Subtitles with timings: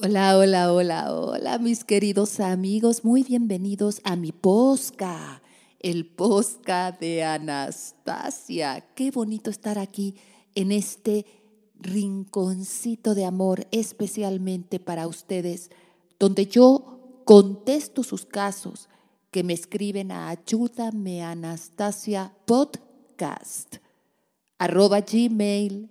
[0.00, 5.42] Hola, hola, hola, hola, mis queridos amigos, muy bienvenidos a mi posca,
[5.80, 8.86] el posca de Anastasia.
[8.94, 10.14] Qué bonito estar aquí
[10.54, 11.26] en este
[11.80, 15.68] rinconcito de amor, especialmente para ustedes,
[16.20, 18.88] donde yo contesto sus casos
[19.32, 23.78] que me escriben a ayúdame Anastasia podcast
[24.58, 25.88] arroba gmail.com.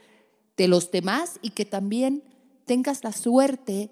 [0.55, 2.23] de los demás y que también
[2.66, 3.90] tengas la suerte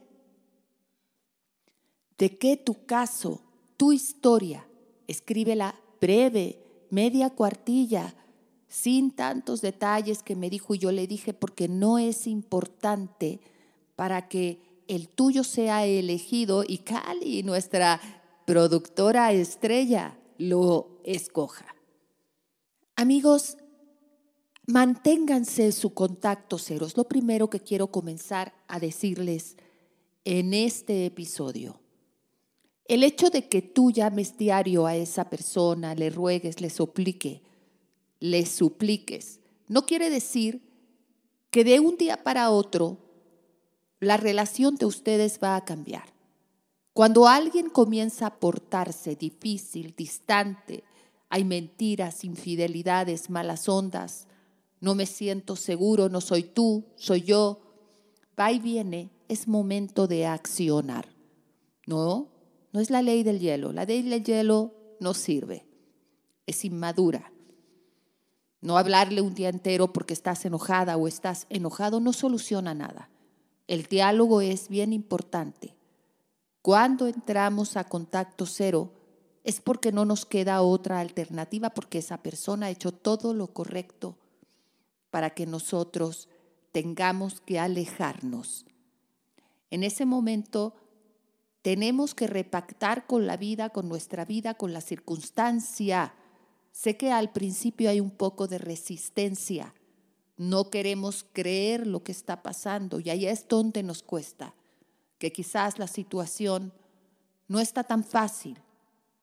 [2.20, 3.41] de que tu caso,
[3.78, 4.68] tu historia,
[5.08, 8.13] escríbela breve, media cuartilla,
[8.68, 13.40] sin tantos detalles que me dijo y yo le dije, porque no es importante
[13.96, 17.99] para que el tuyo sea elegido y Cali, nuestra
[18.46, 21.65] productora estrella, lo escoja.
[22.96, 23.58] Amigos,
[24.68, 26.86] manténganse su contacto cero.
[26.86, 29.55] Es lo primero que quiero comenzar a decirles
[30.26, 31.80] en este episodio.
[32.90, 37.43] El hecho de que tú llames diario a esa persona, le ruegues, le suplique,
[38.20, 40.63] le supliques, no quiere decir
[41.51, 42.98] que de un día para otro
[43.99, 46.05] la relación de ustedes va a cambiar.
[46.93, 50.84] Cuando alguien comienza a portarse difícil, distante,
[51.29, 54.27] hay mentiras, infidelidades, malas ondas,
[54.81, 57.62] no me siento seguro, no soy tú, soy yo,
[58.37, 61.07] va y viene, es momento de accionar.
[61.85, 62.38] ¿No?
[62.71, 63.73] No es la ley del hielo.
[63.73, 65.66] La ley del hielo no sirve.
[66.45, 67.31] Es inmadura.
[68.62, 73.09] No hablarle un día entero porque estás enojada o estás enojado no soluciona nada.
[73.68, 75.75] El diálogo es bien importante.
[76.62, 78.91] Cuando entramos a contacto cero
[79.44, 84.18] es porque no nos queda otra alternativa, porque esa persona ha hecho todo lo correcto
[85.09, 86.28] para que nosotros
[86.72, 88.66] tengamos que alejarnos.
[89.72, 90.75] En ese momento
[91.62, 96.14] tenemos que repactar con la vida, con nuestra vida, con la circunstancia.
[96.72, 99.74] Sé que al principio hay un poco de resistencia.
[100.38, 104.56] No queremos creer lo que está pasando y ahí es donde nos cuesta,
[105.18, 106.72] que quizás la situación
[107.50, 108.58] no está tan fácil.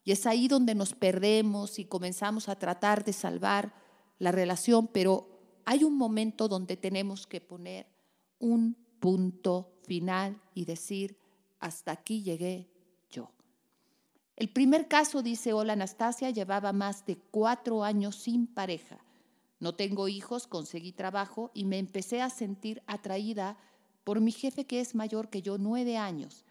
[0.04, 3.74] Y es ahí donde nos perdemos y comenzamos a tratar de salvar
[4.18, 7.86] la relación, pero hay un momento donde tenemos que poner
[8.38, 11.18] un punto final y decir,
[11.60, 12.68] hasta aquí llegué
[13.10, 13.30] yo.
[14.36, 18.98] El primer caso, dice Hola Anastasia, llevaba más de cuatro años sin pareja.
[19.58, 23.56] No tengo hijos, conseguí trabajo y me empecé a sentir atraída
[24.04, 26.44] por mi jefe que es mayor que yo nueve años.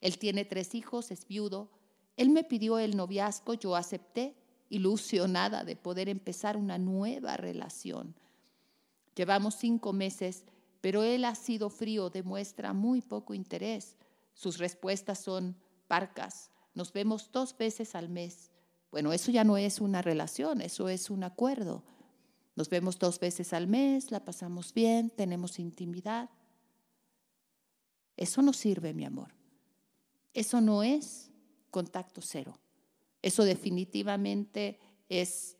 [0.00, 1.70] Él tiene tres hijos, es viudo.
[2.16, 4.34] Él me pidió el noviazgo, yo acepté,
[4.68, 8.14] ilusionada de poder empezar una nueva relación.
[9.14, 10.44] Llevamos cinco meses
[10.80, 13.96] pero él ha sido frío, demuestra muy poco interés.
[14.34, 15.56] Sus respuestas son
[15.88, 16.50] parcas.
[16.74, 18.50] Nos vemos dos veces al mes.
[18.90, 21.84] Bueno, eso ya no es una relación, eso es un acuerdo.
[22.56, 26.30] Nos vemos dos veces al mes, la pasamos bien, tenemos intimidad.
[28.16, 29.34] Eso no sirve, mi amor.
[30.34, 31.30] Eso no es
[31.70, 32.58] contacto cero.
[33.22, 35.56] Eso definitivamente es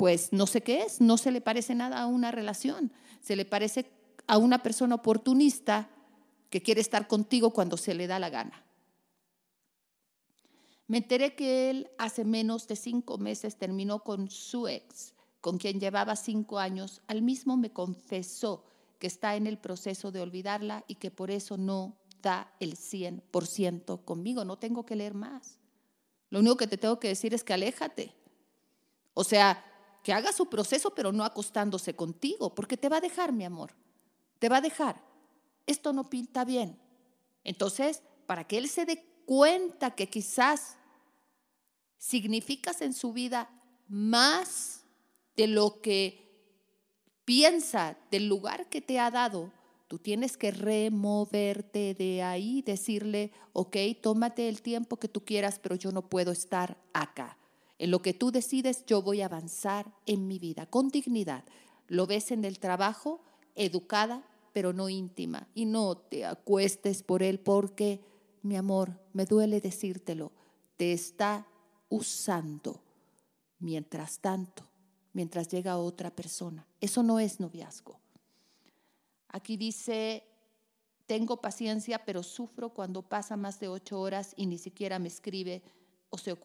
[0.00, 2.90] pues no sé qué es, no se le parece nada a una relación,
[3.20, 3.90] se le parece
[4.26, 5.90] a una persona oportunista
[6.48, 8.64] que quiere estar contigo cuando se le da la gana.
[10.86, 15.12] Me enteré que él hace menos de cinco meses terminó con su ex,
[15.42, 17.02] con quien llevaba cinco años.
[17.06, 18.64] Al mismo me confesó
[18.98, 24.02] que está en el proceso de olvidarla y que por eso no da el 100%
[24.06, 24.46] conmigo.
[24.46, 25.58] No tengo que leer más.
[26.30, 28.14] Lo único que te tengo que decir es que aléjate.
[29.12, 29.66] O sea,
[30.02, 33.74] que haga su proceso, pero no acostándose contigo, porque te va a dejar, mi amor.
[34.38, 35.02] Te va a dejar.
[35.66, 36.78] Esto no pinta bien.
[37.44, 40.76] Entonces, para que él se dé cuenta que quizás
[41.98, 43.50] significas en su vida
[43.88, 44.84] más
[45.36, 46.30] de lo que
[47.24, 49.52] piensa del lugar que te ha dado,
[49.88, 55.74] tú tienes que removerte de ahí, decirle, ok, tómate el tiempo que tú quieras, pero
[55.74, 57.36] yo no puedo estar acá.
[57.80, 61.44] En lo que tú decides, yo voy a avanzar en mi vida con dignidad.
[61.88, 63.22] Lo ves en el trabajo,
[63.54, 64.22] educada,
[64.52, 65.48] pero no íntima.
[65.54, 68.04] Y no te acuestes por él porque
[68.42, 70.30] mi amor, me duele decírtelo,
[70.76, 71.46] te está
[71.88, 72.82] usando
[73.60, 74.68] mientras tanto,
[75.14, 76.66] mientras llega otra persona.
[76.82, 77.98] Eso no es noviazgo.
[79.28, 80.22] Aquí dice,
[81.06, 85.62] tengo paciencia, pero sufro cuando pasa más de ocho horas y ni siquiera me escribe
[86.10, 86.36] o se,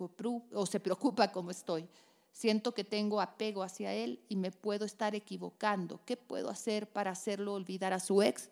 [0.54, 1.88] o se preocupa como estoy.
[2.32, 6.02] Siento que tengo apego hacia él y me puedo estar equivocando.
[6.06, 8.50] ¿Qué puedo hacer para hacerlo olvidar a su ex?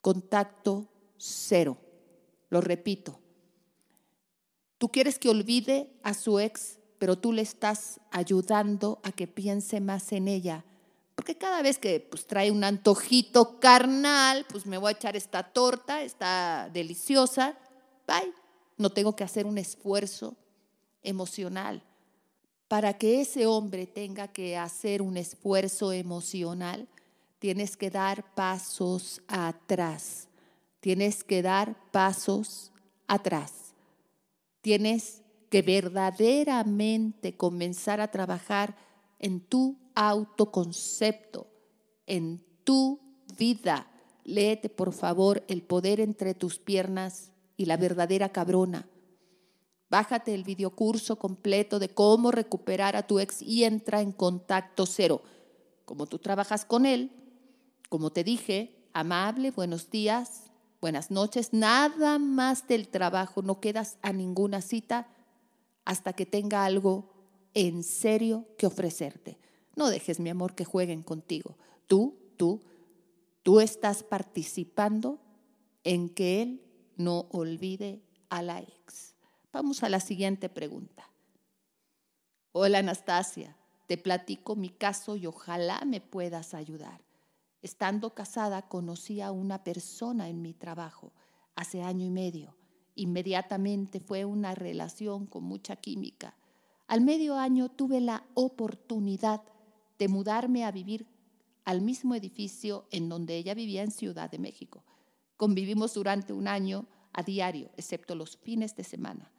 [0.00, 0.86] Contacto
[1.16, 1.76] cero.
[2.50, 3.18] Lo repito.
[4.78, 9.80] Tú quieres que olvide a su ex, pero tú le estás ayudando a que piense
[9.80, 10.64] más en ella.
[11.14, 15.44] Porque cada vez que pues, trae un antojito carnal, pues me voy a echar esta
[15.44, 17.56] torta, está deliciosa.
[18.06, 18.41] Bye.
[18.76, 20.36] No tengo que hacer un esfuerzo
[21.02, 21.82] emocional
[22.72, 26.88] para que ese hombre tenga que hacer un esfuerzo emocional,
[27.38, 30.26] tienes que dar pasos atrás.
[30.80, 32.72] Tienes que dar pasos
[33.06, 33.74] atrás.
[34.62, 35.20] Tienes
[35.50, 38.74] que verdaderamente comenzar a trabajar
[39.18, 41.46] en tu autoconcepto,
[42.06, 43.00] en tu
[43.36, 43.86] vida.
[44.24, 48.86] Léete, por favor, El poder entre tus piernas y la verdadera cabrona.
[49.90, 55.22] Bájate el videocurso completo de cómo recuperar a tu ex y entra en contacto cero.
[55.84, 57.10] Como tú trabajas con él,
[57.90, 60.44] como te dije, amable, buenos días,
[60.80, 65.08] buenas noches, nada más del trabajo, no quedas a ninguna cita
[65.84, 67.12] hasta que tenga algo
[67.54, 69.38] en serio que ofrecerte.
[69.76, 71.56] No dejes, mi amor, que jueguen contigo.
[71.86, 72.62] Tú, tú,
[73.42, 75.20] tú estás participando
[75.84, 76.62] en que él
[77.02, 79.14] no olvide a la ex.
[79.52, 81.10] Vamos a la siguiente pregunta.
[82.52, 83.56] Hola Anastasia,
[83.86, 87.00] te platico mi caso y ojalá me puedas ayudar.
[87.60, 91.12] Estando casada conocí a una persona en mi trabajo
[91.54, 92.56] hace año y medio.
[92.94, 96.36] Inmediatamente fue una relación con mucha química.
[96.88, 99.42] Al medio año tuve la oportunidad
[99.98, 101.06] de mudarme a vivir
[101.64, 104.84] al mismo edificio en donde ella vivía en Ciudad de México.
[105.42, 109.32] Convivimos durante un año a diario, excepto los fines de semana.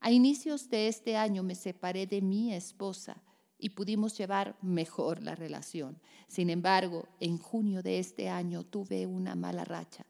[0.00, 3.22] A inicios de este año me separé de mi esposa
[3.58, 5.98] y pudimos llevar mejor la relación.
[6.28, 10.04] Sin embargo, en junio de este año tuve una mala racha.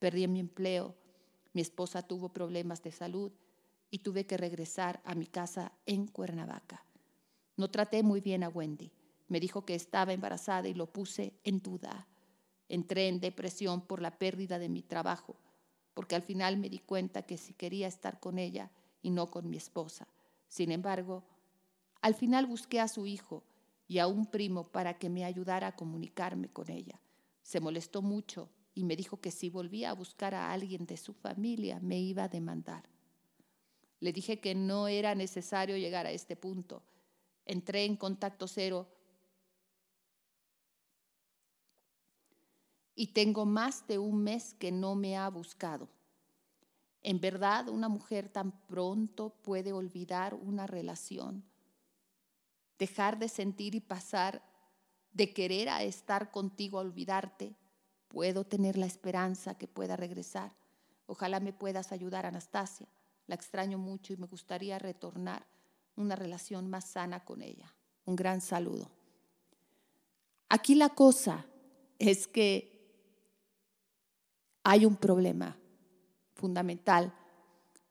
[0.00, 0.96] Perdí mi empleo,
[1.52, 3.30] mi esposa tuvo problemas de salud
[3.92, 6.84] y tuve que regresar a mi casa en Cuernavaca.
[7.56, 8.90] No traté muy bien a Wendy.
[9.28, 12.08] Me dijo que estaba embarazada y lo puse en duda.
[12.68, 15.36] Entré en depresión por la pérdida de mi trabajo,
[15.94, 18.70] porque al final me di cuenta que si quería estar con ella,
[19.02, 20.08] y no con mi esposa.
[20.48, 21.24] Sin embargo,
[22.00, 23.44] al final busqué a su hijo
[23.86, 27.00] y a un primo para que me ayudara a comunicarme con ella.
[27.42, 31.14] Se molestó mucho y me dijo que si volvía a buscar a alguien de su
[31.14, 32.84] familia me iba a demandar.
[34.00, 36.82] Le dije que no era necesario llegar a este punto.
[37.44, 38.88] Entré en contacto cero
[42.98, 45.88] y tengo más de un mes que no me ha buscado.
[47.00, 51.44] En verdad, una mujer tan pronto puede olvidar una relación,
[52.76, 54.42] dejar de sentir y pasar
[55.12, 57.54] de querer a estar contigo a olvidarte.
[58.08, 60.50] Puedo tener la esperanza que pueda regresar.
[61.06, 62.88] Ojalá me puedas ayudar, Anastasia.
[63.28, 65.46] La extraño mucho y me gustaría retornar
[65.94, 67.72] una relación más sana con ella.
[68.06, 68.90] Un gran saludo.
[70.48, 71.46] Aquí la cosa
[72.00, 72.77] es que
[74.68, 75.56] hay un problema
[76.34, 77.14] fundamental.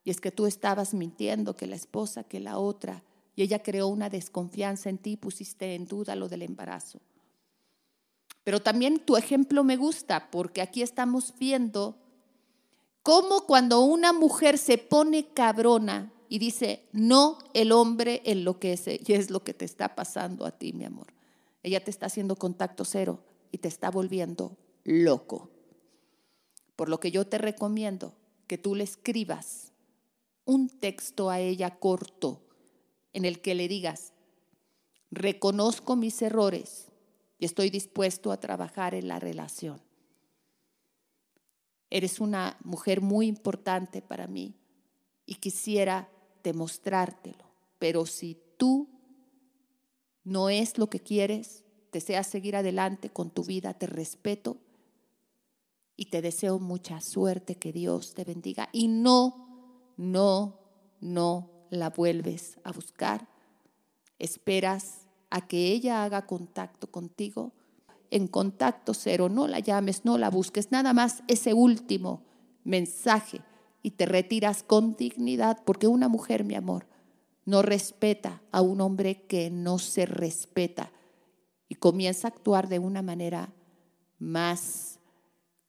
[0.04, 3.04] Y es que tú estabas mintiendo que la esposa, que la otra,
[3.36, 7.02] y ella creó una desconfianza en ti, pusiste en duda lo del embarazo.
[8.44, 11.98] Pero también tu ejemplo me gusta porque aquí estamos viendo
[13.02, 19.32] cómo cuando una mujer se pone cabrona y dice, no, el hombre enloquece, y es
[19.32, 21.08] lo que te está pasando a ti, mi amor.
[21.64, 25.57] Ella te está haciendo contacto cero y te está volviendo loco.
[26.78, 28.14] Por lo que yo te recomiendo
[28.46, 29.74] que tú le escribas
[30.46, 32.48] un texto a ella corto
[33.12, 34.14] en el que le digas,
[35.12, 36.88] reconozco mis errores
[37.40, 39.82] y estoy dispuesto a trabajar en la relación.
[41.90, 44.56] Eres una mujer muy importante para mí
[45.26, 46.10] y quisiera
[46.44, 48.88] demostrártelo, pero si tú
[50.24, 54.58] no es lo que quieres, deseas seguir adelante con tu vida, te respeto
[55.98, 60.60] y te deseo mucha suerte, que Dios te bendiga y no, no,
[61.02, 63.28] no la vuelves a buscar.
[64.20, 67.52] Esperas a que ella haga contacto contigo.
[68.10, 72.24] En contacto cero, no la llames, no la busques, nada más ese último
[72.64, 73.42] mensaje
[73.82, 76.88] y te retiras con dignidad, porque una mujer, mi amor,
[77.46, 80.92] no respeta a un hombre que no se respeta
[81.70, 83.54] y comienza a actuar de una manera
[84.20, 84.97] más,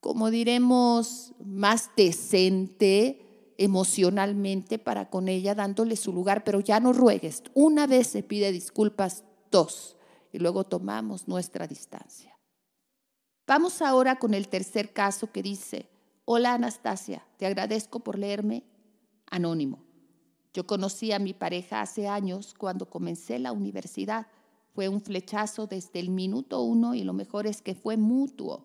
[0.09, 7.43] como diremos, más decente emocionalmente para con ella, dándole su lugar, pero ya no ruegues.
[7.53, 9.99] Una vez se pide disculpas, dos,
[10.33, 12.39] y luego tomamos nuestra distancia.
[13.47, 15.91] Vamos ahora con el tercer caso que dice,
[16.25, 18.65] hola Anastasia, te agradezco por leerme.
[19.31, 19.85] Anónimo.
[20.55, 24.27] Yo conocí a mi pareja hace años cuando comencé la universidad.
[24.73, 28.65] Fue un flechazo desde el minuto uno y lo mejor es que fue mutuo.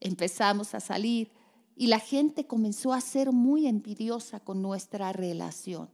[0.00, 1.32] Empezamos a salir
[1.74, 5.90] y la gente comenzó a ser muy envidiosa con nuestra relación.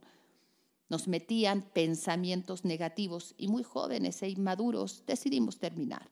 [0.89, 6.09] Nos metían pensamientos negativos y muy jóvenes e inmaduros decidimos terminar.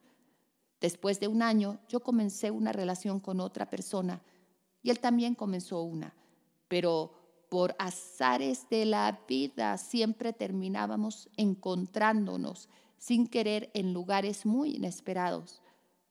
[0.80, 4.22] Después de un año, yo comencé una relación con otra persona
[4.82, 6.14] y él también comenzó una,
[6.68, 7.12] pero
[7.48, 15.62] por azares de la vida siempre terminábamos encontrándonos sin querer en lugares muy inesperados.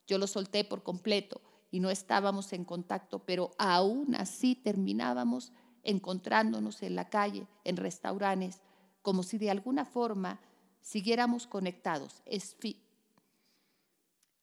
[0.07, 1.41] Yo lo solté por completo
[1.73, 5.51] y no estábamos en contacto, pero aún así terminábamos
[5.81, 8.61] encontrándonos en la calle, en restaurantes,
[9.01, 10.39] como si de alguna forma
[10.81, 12.21] siguiéramos conectados.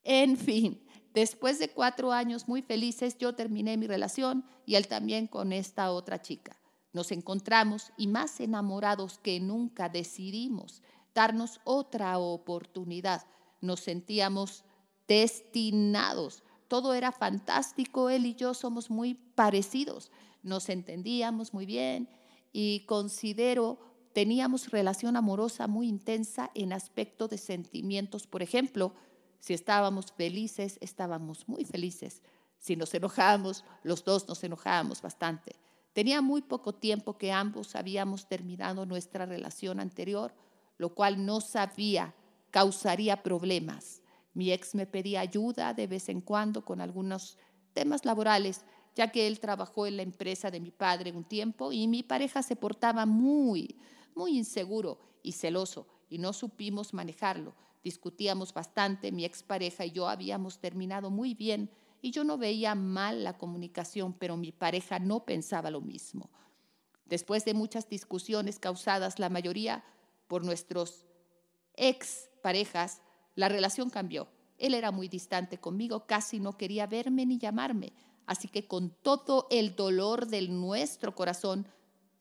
[0.03, 0.85] En fin,
[1.15, 5.93] después de cuatro años muy felices, yo terminé mi relación y él también con esta
[5.93, 6.57] otra chica.
[6.93, 10.83] Nos encontramos y más enamorados que nunca decidimos
[11.15, 13.25] darnos otra oportunidad.
[13.61, 14.65] Nos sentíamos
[15.07, 16.43] destinados.
[16.71, 20.13] Todo era fantástico, él y yo somos muy parecidos.
[20.45, 22.09] Nos entendíamos muy bien
[22.53, 23.81] y considero
[24.13, 28.29] teníamos relación amorosa muy intensa en aspecto de sentimientos.
[28.29, 28.95] Por ejemplo,
[29.41, 32.23] si estábamos felices, estábamos muy felices.
[32.61, 35.57] Si nos enojábamos, los dos nos enojábamos bastante.
[35.93, 40.33] Tenía muy poco tiempo que ambos habíamos terminado nuestra relación anterior,
[40.79, 42.15] lo cual no sabía
[42.53, 44.03] causaría problemas.
[44.33, 47.37] Mi ex me pedía ayuda de vez en cuando con algunos
[47.73, 51.89] temas laborales, ya que él trabajó en la empresa de mi padre un tiempo y
[51.89, 53.77] mi pareja se portaba muy,
[54.15, 57.55] muy inseguro y celoso y no supimos manejarlo.
[57.83, 61.71] Discutíamos bastante, mi expareja y yo habíamos terminado muy bien
[62.03, 66.31] y yo no veía mal la comunicación, pero mi pareja no pensaba lo mismo.
[67.07, 69.85] Después de muchas discusiones causadas, la mayoría
[70.27, 71.07] por nuestros
[71.75, 73.03] ex parejas,
[73.35, 74.29] la relación cambió.
[74.59, 77.93] Él era muy distante conmigo, casi no quería verme ni llamarme.
[78.27, 81.67] Así que con todo el dolor del nuestro corazón,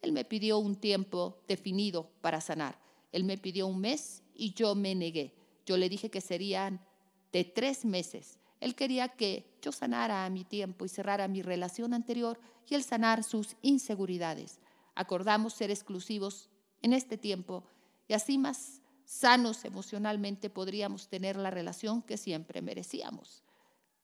[0.02, 2.80] él me pidió un tiempo definido para sanar.
[3.12, 5.36] Él me pidió un mes y yo me negué.
[5.66, 6.80] Yo le dije que serían
[7.32, 8.40] de tres meses.
[8.60, 12.84] Él quería que yo sanara a mi tiempo y cerrara mi relación anterior y él
[12.84, 14.60] sanar sus inseguridades.
[14.96, 16.50] Acordamos ser exclusivos
[16.82, 17.64] en este tiempo
[18.08, 23.44] y así más sanos emocionalmente podríamos tener la relación que siempre merecíamos.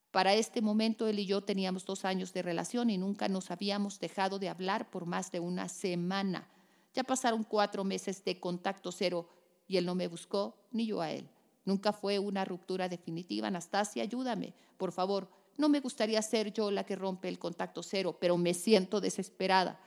[0.10, 4.00] Para este momento él y yo teníamos dos años de relación y nunca nos habíamos
[4.00, 6.50] dejado de hablar por más de una semana.
[6.96, 9.30] Ya pasaron cuatro meses de contacto cero
[9.68, 11.30] y él no me buscó ni yo a él.
[11.66, 13.50] Nunca fue una ruptura definitiva.
[13.50, 15.30] Anastasia, ayúdame, por favor.
[15.56, 19.80] No me gustaría ser yo la que rompe el contacto cero, pero me siento desesperada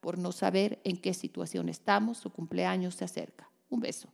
[0.00, 2.18] por no saber en qué situación estamos.
[2.18, 3.50] Su cumpleaños se acerca.
[3.70, 4.10] Un beso.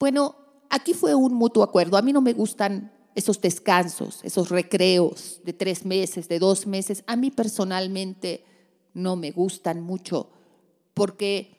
[0.00, 0.34] Bueno,
[0.70, 1.98] aquí fue un mutuo acuerdo.
[1.98, 7.04] A mí no me gustan esos descansos, esos recreos de tres meses, de dos meses.
[7.06, 8.44] A mí personalmente
[8.94, 10.30] no me gustan mucho
[10.94, 11.58] porque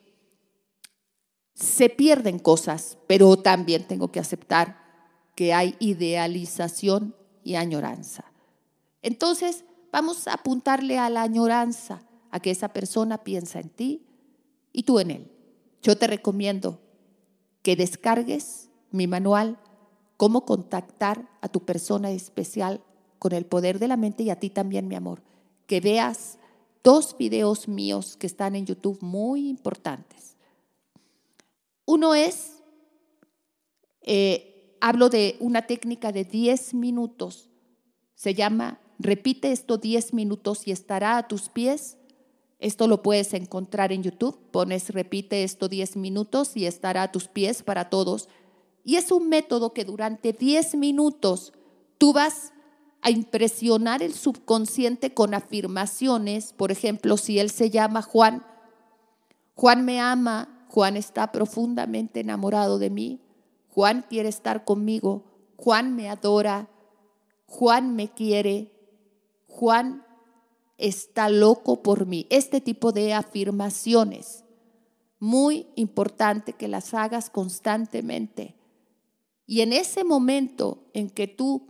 [1.53, 4.81] se pierden cosas, pero también tengo que aceptar
[5.35, 8.25] que hay idealización y añoranza.
[9.03, 14.07] Entonces, vamos a apuntarle a la añoranza, a que esa persona piensa en ti
[14.73, 15.31] y tú en él.
[15.83, 16.79] Yo te recomiendo
[17.61, 19.57] que descargues mi manual,
[20.17, 22.81] cómo contactar a tu persona especial
[23.19, 25.21] con el poder de la mente y a ti también, mi amor.
[25.67, 26.37] Que veas
[26.83, 30.35] dos videos míos que están en YouTube muy importantes.
[31.85, 32.61] Uno es,
[34.01, 37.49] eh, hablo de una técnica de 10 minutos,
[38.15, 41.97] se llama, repite esto 10 minutos y estará a tus pies.
[42.61, 47.27] Esto lo puedes encontrar en YouTube, pones repite esto 10 minutos y estará a tus
[47.27, 48.29] pies para todos.
[48.83, 51.53] Y es un método que durante 10 minutos
[51.97, 52.53] tú vas
[53.01, 56.53] a impresionar el subconsciente con afirmaciones.
[56.53, 58.45] Por ejemplo, si él se llama Juan,
[59.55, 63.21] Juan me ama, Juan está profundamente enamorado de mí.
[63.69, 65.23] Juan quiere estar conmigo.
[65.57, 66.69] Juan me adora.
[67.47, 68.71] Juan me quiere.
[69.47, 70.05] Juan
[70.81, 72.27] está loco por mí.
[72.29, 74.43] Este tipo de afirmaciones,
[75.19, 78.55] muy importante que las hagas constantemente.
[79.45, 81.67] Y en ese momento en que tú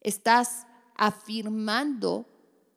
[0.00, 0.66] estás
[0.96, 2.26] afirmando,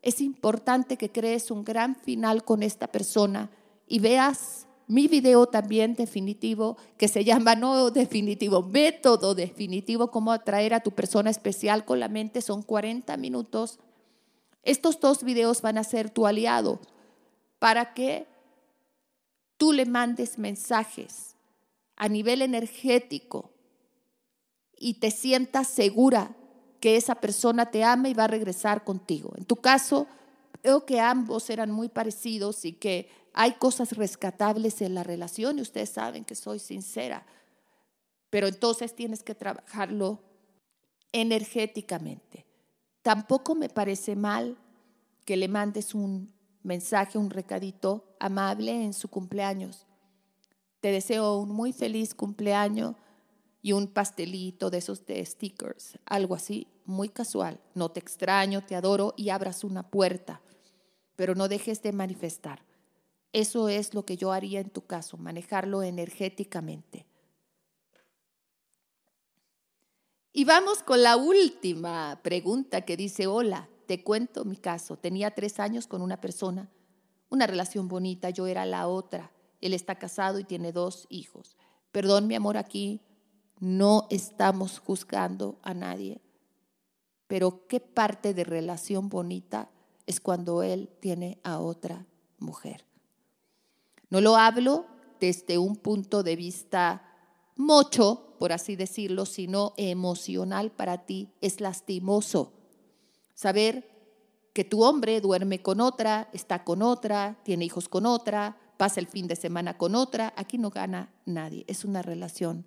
[0.02, 3.52] es importante que crees un gran final con esta persona
[3.86, 10.74] y veas mi video también definitivo, que se llama no definitivo, método definitivo, cómo atraer
[10.74, 13.80] a tu persona especial con la mente, son 40 minutos.
[14.68, 16.82] Estos dos videos van a ser tu aliado
[17.58, 18.28] para que
[19.56, 21.38] tú le mandes mensajes
[21.96, 23.50] a nivel energético
[24.78, 26.36] y te sientas segura
[26.82, 29.32] que esa persona te ama y va a regresar contigo.
[29.38, 30.06] En tu caso,
[30.62, 35.62] creo que ambos eran muy parecidos y que hay cosas rescatables en la relación y
[35.62, 37.26] ustedes saben que soy sincera,
[38.30, 40.20] pero entonces tienes que trabajarlo
[41.14, 42.47] energéticamente.
[43.08, 44.58] Tampoco me parece mal
[45.24, 49.88] que le mandes un mensaje, un recadito amable en su cumpleaños.
[50.82, 52.98] Te deseo un muy feliz cumpleaños
[53.62, 57.62] y un pastelito de esos de stickers, algo así, muy casual.
[57.76, 60.42] No te extraño, te adoro y abras una puerta,
[61.16, 62.66] pero no dejes de manifestar.
[63.32, 67.06] Eso es lo que yo haría en tu caso, manejarlo energéticamente.
[70.38, 74.96] Y vamos con la última pregunta que dice, hola, te cuento mi caso.
[74.96, 76.70] Tenía tres años con una persona,
[77.30, 79.32] una relación bonita, yo era la otra.
[79.62, 81.58] Él está casado y tiene dos hijos.
[81.92, 83.02] Perdón, mi amor, aquí
[83.60, 86.22] no estamos juzgando a nadie,
[87.26, 89.72] pero ¿qué parte de relación bonita
[90.06, 92.06] es cuando él tiene a otra
[92.38, 92.86] mujer?
[94.12, 94.86] No lo hablo
[95.20, 97.07] desde un punto de vista
[97.58, 101.30] mocho, por así decirlo, sino emocional para ti.
[101.42, 102.54] Es lastimoso
[103.34, 103.90] saber
[104.54, 109.08] que tu hombre duerme con otra, está con otra, tiene hijos con otra, pasa el
[109.08, 110.34] fin de semana con otra.
[110.36, 111.66] Aquí no gana nadie.
[111.68, 112.66] Es una relación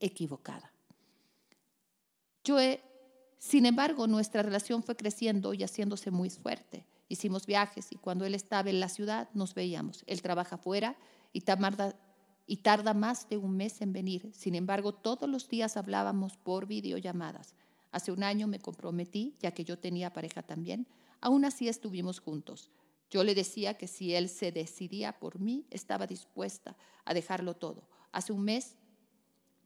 [0.00, 0.72] equivocada.
[2.44, 2.58] Yo
[3.40, 6.84] sin embargo, nuestra relación fue creciendo y haciéndose muy fuerte.
[7.08, 10.04] Hicimos viajes y cuando él estaba en la ciudad nos veíamos.
[10.06, 10.96] Él trabaja fuera
[11.32, 11.96] y tarda,
[12.50, 14.28] y tarda más de un mes en venir.
[14.32, 17.54] Sin embargo, todos los días hablábamos por videollamadas.
[17.92, 20.88] Hace un año me comprometí, ya que yo tenía pareja también.
[21.20, 22.72] Aún así estuvimos juntos.
[23.08, 27.84] Yo le decía que si él se decidía por mí, estaba dispuesta a dejarlo todo.
[28.10, 28.74] Hace un mes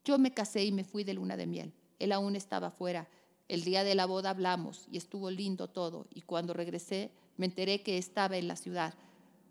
[0.04, 1.72] yo me casé y me fui de luna de miel.
[1.98, 3.08] Él aún estaba fuera.
[3.48, 6.06] El día de la boda hablamos y estuvo lindo todo.
[6.12, 8.92] Y cuando regresé, me enteré que estaba en la ciudad.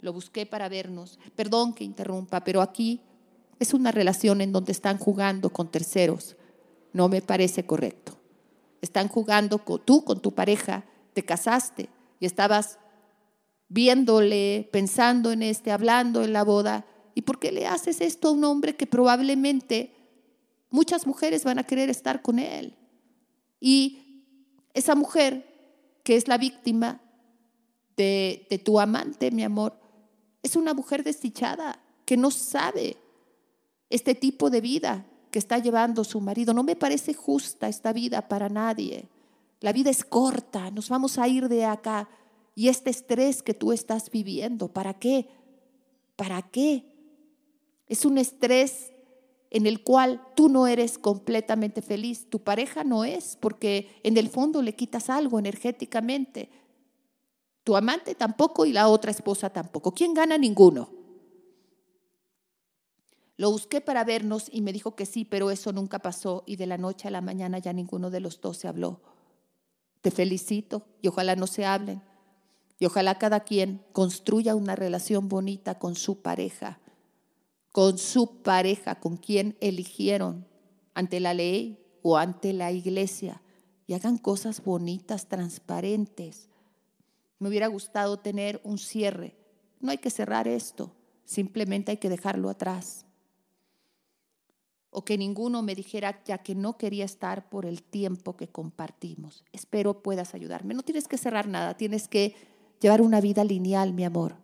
[0.01, 1.17] Lo busqué para vernos.
[1.35, 3.01] Perdón que interrumpa, pero aquí
[3.59, 6.35] es una relación en donde están jugando con terceros.
[6.91, 8.17] No me parece correcto.
[8.81, 11.89] Están jugando con, tú con tu pareja, te casaste
[12.19, 12.79] y estabas
[13.69, 16.85] viéndole, pensando en este, hablando en la boda.
[17.15, 19.93] ¿Y por qué le haces esto a un hombre que probablemente
[20.69, 22.75] muchas mujeres van a querer estar con él?
[23.59, 24.25] Y
[24.73, 25.53] esa mujer
[26.03, 27.01] que es la víctima
[27.95, 29.79] de, tu amante, mi amor,
[30.41, 32.97] es una mujer desdichada que no sabe
[33.89, 36.53] este tipo de vida que está llevando su marido.
[36.53, 39.09] No me parece justa esta vida para nadie.
[39.61, 42.09] La vida es corta, nos vamos a ir de acá.
[42.55, 45.27] Y este estrés que tú estás viviendo, ¿para qué?
[46.15, 46.85] ¿Para qué?
[47.87, 48.91] Es un estrés
[49.49, 54.29] en el cual tú no eres completamente feliz, tu pareja no es, porque en el
[54.29, 56.49] fondo le quitas algo energéticamente,
[57.63, 59.93] tu amante tampoco y la otra esposa tampoco.
[59.93, 60.37] ¿Quién gana?
[60.37, 61.02] Ninguno.
[63.43, 66.65] Lo busqué para vernos y me dijo que sí, pero eso nunca pasó y de
[66.65, 69.01] la noche a la mañana ya ninguno de los dos se habló.
[69.99, 72.01] Te felicito y ojalá no se hablen
[72.79, 76.79] y ojalá cada quien construya una relación bonita con su pareja,
[77.73, 80.47] con su pareja, con quien eligieron
[80.93, 83.41] ante la ley o ante la iglesia
[83.87, 86.47] y hagan cosas bonitas, transparentes
[87.39, 89.35] me hubiera gustado tener un cierre.
[89.81, 93.02] No hay que cerrar esto, simplemente hay que dejarlo atrás.
[94.93, 99.43] O que ninguno me dijera ya que no quería estar por el tiempo que compartimos.
[99.51, 100.73] Espero puedas ayudarme.
[100.73, 102.35] No tienes que cerrar nada, tienes que
[102.79, 104.37] llevar una vida lineal, mi amor.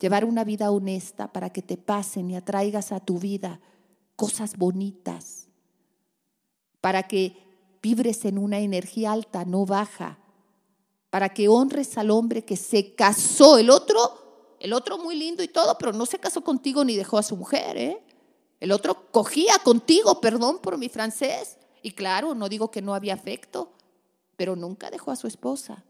[0.00, 3.60] Llevar una vida honesta para que te pasen y atraigas a tu vida
[4.16, 5.48] cosas bonitas.
[6.80, 7.36] Para que
[7.80, 10.18] vibres en una energía alta, no baja
[11.10, 13.58] para que honres al hombre que se casó.
[13.58, 17.18] El otro, el otro muy lindo y todo, pero no se casó contigo ni dejó
[17.18, 17.76] a su mujer.
[17.76, 18.02] ¿eh?
[18.60, 21.56] El otro cogía contigo, perdón por mi francés.
[21.82, 23.72] Y claro, no digo que no había afecto,
[24.36, 25.84] pero nunca dejó a su esposa.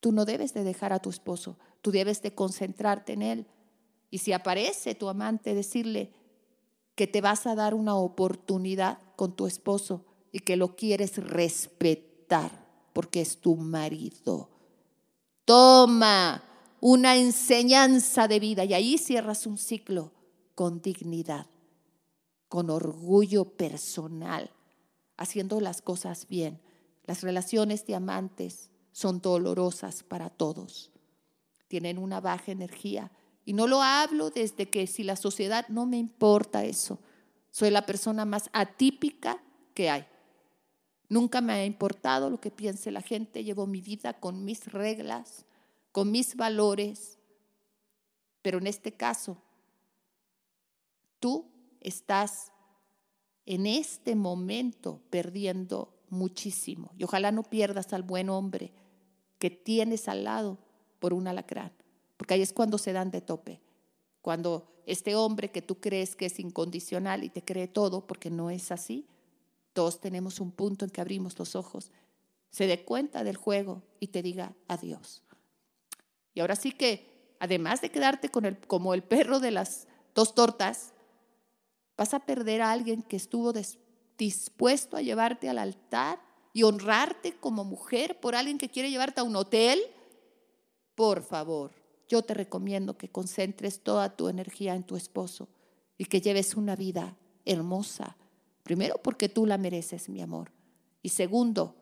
[0.00, 3.46] tú no debes de dejar a tu esposo, tú debes de concentrarte en él.
[4.10, 6.12] Y si aparece tu amante, decirle
[6.94, 12.66] que te vas a dar una oportunidad con tu esposo y que lo quieres respetar
[12.92, 14.50] porque es tu marido.
[15.46, 16.44] Toma
[16.80, 20.12] una enseñanza de vida y ahí cierras un ciclo
[20.54, 21.46] con dignidad,
[22.48, 24.50] con orgullo personal,
[25.16, 26.60] haciendo las cosas bien.
[27.04, 30.90] Las relaciones de amantes son dolorosas para todos.
[31.68, 33.10] Tienen una baja energía.
[33.44, 36.98] Y no lo hablo desde que si la sociedad no me importa eso.
[37.50, 39.42] Soy la persona más atípica
[39.74, 40.06] que hay.
[41.08, 43.44] Nunca me ha importado lo que piense la gente.
[43.44, 45.44] Llevo mi vida con mis reglas,
[45.92, 47.18] con mis valores.
[48.40, 49.36] Pero en este caso,
[51.24, 52.52] tú estás
[53.46, 56.92] en este momento perdiendo muchísimo.
[56.98, 58.74] Y ojalá no pierdas al buen hombre
[59.38, 60.58] que tienes al lado
[60.98, 61.72] por un alacrán,
[62.18, 63.62] porque ahí es cuando se dan de tope.
[64.20, 68.50] Cuando este hombre que tú crees que es incondicional y te cree todo, porque no
[68.50, 69.06] es así,
[69.72, 71.90] todos tenemos un punto en que abrimos los ojos,
[72.50, 75.22] se dé cuenta del juego y te diga adiós.
[76.34, 80.90] Y ahora sí que, además de quedarte con como el perro de las dos tortas,
[81.96, 83.52] vas a perder a alguien que estuvo
[84.18, 86.20] dispuesto a llevarte al altar
[86.52, 89.80] y honrarte como mujer por alguien que quiere llevarte a un hotel,
[90.94, 91.72] por favor,
[92.08, 95.48] yo te recomiendo que concentres toda tu energía en tu esposo
[95.98, 98.16] y que lleves una vida hermosa.
[98.62, 100.52] Primero, porque tú la mereces, mi amor.
[101.02, 101.74] Y segundo,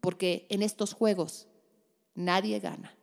[0.00, 1.46] porque en estos juegos
[2.14, 2.94] nadie gana.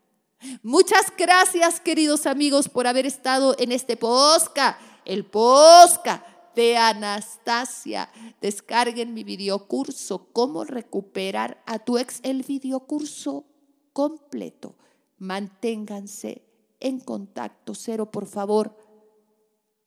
[0.62, 8.10] Muchas gracias, queridos amigos, por haber estado en este posca, el posca de Anastasia.
[8.42, 13.46] Descarguen mi videocurso, cómo recuperar a tu ex, el videocurso
[13.94, 14.76] completo.
[15.20, 16.42] Manténganse
[16.80, 18.76] en contacto cero, por favor.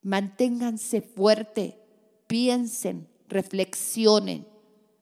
[0.01, 1.77] Manténganse fuerte,
[2.25, 4.47] piensen, reflexionen,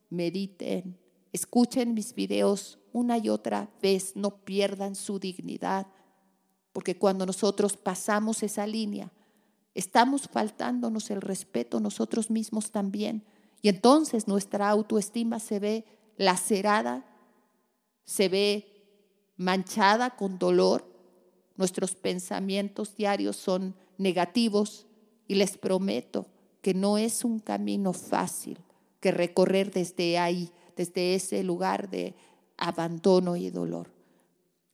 [0.09, 0.99] mediten,
[1.31, 5.85] escuchen mis videos una y otra vez, no pierdan su dignidad,
[6.73, 9.13] porque cuando nosotros pasamos esa línea,
[9.79, 13.23] Estamos faltándonos el respeto nosotros mismos también.
[13.61, 15.85] Y entonces nuestra autoestima se ve
[16.17, 17.05] lacerada,
[18.03, 18.67] se ve
[19.37, 20.85] manchada con dolor.
[21.55, 24.85] Nuestros pensamientos diarios son negativos
[25.29, 26.25] y les prometo
[26.61, 28.59] que no es un camino fácil
[28.99, 32.15] que recorrer desde ahí, desde ese lugar de
[32.57, 33.89] abandono y dolor.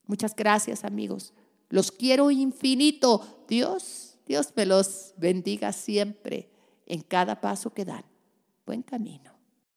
[0.08, 1.32] Muchas gracias amigos.
[1.70, 3.22] Los quiero infinito.
[3.48, 6.50] Dios Dios me los bendiga siempre
[6.86, 8.06] en cada paso que dan.
[8.66, 9.35] Buen camino.